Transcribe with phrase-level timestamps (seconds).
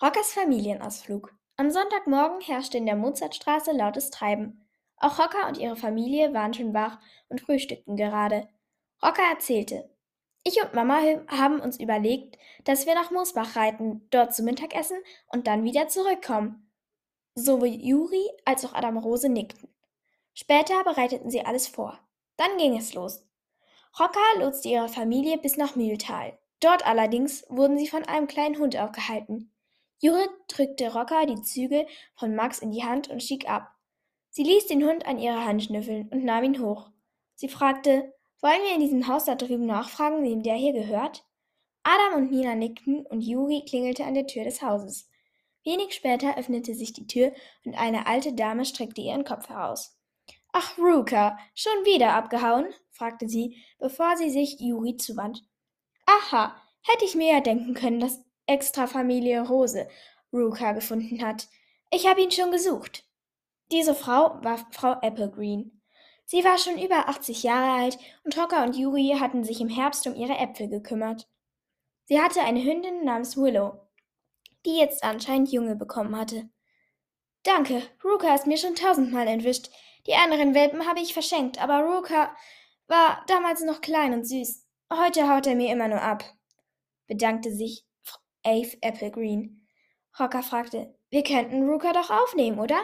[0.00, 1.34] Rockers Familienausflug.
[1.56, 4.64] Am Sonntagmorgen herrschte in der Mozartstraße lautes Treiben.
[4.96, 8.46] Auch Rocker und ihre Familie waren schon wach und frühstückten gerade.
[9.02, 9.90] Rocker erzählte.
[10.44, 14.98] Ich und Mama haben uns überlegt, dass wir nach Moosbach reiten, dort zu Mittag essen
[15.32, 16.70] und dann wieder zurückkommen.
[17.34, 19.68] Sowohl Juri als auch Adam Rose nickten.
[20.32, 21.98] Später bereiteten sie alles vor.
[22.36, 23.26] Dann ging es los.
[23.98, 26.38] Rocker lotste ihre Familie bis nach Mühltal.
[26.60, 29.52] Dort allerdings wurden sie von einem kleinen Hund aufgehalten.
[30.00, 33.74] Judith drückte Rocker die Zügel von Max in die Hand und stieg ab.
[34.30, 36.90] Sie ließ den Hund an ihrer Hand schnüffeln und nahm ihn hoch.
[37.34, 41.24] Sie fragte, wollen wir in diesem Haus da drüben nachfragen, wem der hier gehört?
[41.82, 45.08] Adam und Nina nickten und Juri klingelte an der Tür des Hauses.
[45.64, 47.32] Wenig später öffnete sich die Tür
[47.64, 49.98] und eine alte Dame streckte ihren Kopf heraus.
[50.52, 52.72] Ach, Ruka, schon wieder abgehauen?
[52.90, 55.44] fragte sie, bevor sie sich Juri zuwand.
[56.06, 59.88] Aha, hätte ich mir ja denken können, dass extra Familie Rose
[60.32, 61.48] Ruka gefunden hat.
[61.90, 63.04] Ich habe ihn schon gesucht.
[63.70, 65.80] Diese Frau war Frau Applegreen.
[66.24, 70.06] Sie war schon über 80 Jahre alt und Hocker und Yuri hatten sich im Herbst
[70.06, 71.26] um ihre Äpfel gekümmert.
[72.04, 73.80] Sie hatte eine Hündin namens Willow,
[74.66, 76.50] die jetzt anscheinend Junge bekommen hatte.
[77.42, 79.70] Danke, Ruka ist mir schon tausendmal entwischt.
[80.06, 82.34] Die anderen Welpen habe ich verschenkt, aber Ruka
[82.88, 84.66] war damals noch klein und süß.
[84.92, 86.24] Heute haut er mir immer nur ab,
[87.06, 87.87] bedankte sich
[88.48, 89.66] Ave Applegreen.
[90.18, 92.80] Hocker fragte, wir könnten Ruka doch aufnehmen, oder?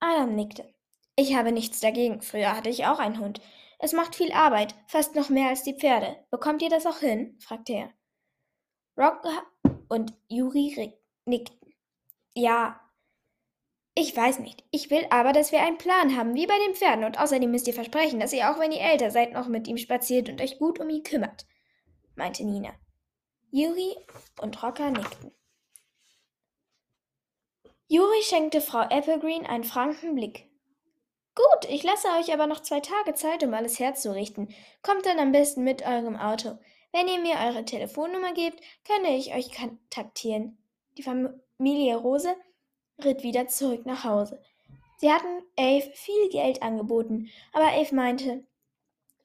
[0.00, 0.72] Adam nickte.
[1.14, 2.22] Ich habe nichts dagegen.
[2.22, 3.40] Früher hatte ich auch einen Hund.
[3.78, 6.16] Es macht viel Arbeit, fast noch mehr als die Pferde.
[6.30, 7.36] Bekommt ihr das auch hin?
[7.38, 7.90] fragte er.
[8.96, 9.42] Rocker
[9.88, 10.94] und Yuri
[11.26, 11.74] nickten.
[12.34, 12.80] Ja.
[13.94, 14.64] Ich weiß nicht.
[14.70, 17.04] Ich will aber, dass wir einen Plan haben, wie bei den Pferden.
[17.04, 19.76] Und außerdem müsst ihr versprechen, dass ihr auch, wenn ihr älter seid, noch mit ihm
[19.76, 21.46] spaziert und euch gut um ihn kümmert,
[22.14, 22.72] meinte Nina.
[23.54, 23.94] Juri
[24.40, 25.30] und Rocker nickten.
[27.86, 30.48] Juri schenkte Frau Applegreen einen franken Blick.
[31.34, 34.54] Gut, ich lasse euch aber noch zwei Tage Zeit, um alles herzurichten.
[34.80, 36.58] Kommt dann am besten mit eurem Auto.
[36.92, 40.56] Wenn ihr mir eure Telefonnummer gebt, kann ich euch kontaktieren.
[40.96, 42.34] Die Familie Rose
[43.04, 44.42] ritt wieder zurück nach Hause.
[44.96, 48.46] Sie hatten Ave viel Geld angeboten, aber Ave meinte,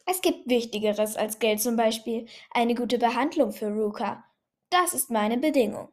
[0.10, 4.24] es gibt Wichtigeres als Geld, zum Beispiel eine gute Behandlung für Ruka.
[4.70, 5.90] Das ist meine Bedingung.